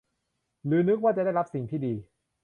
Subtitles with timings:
[0.65, 1.95] หรือนึกว่าจะได้รับสิ่งดี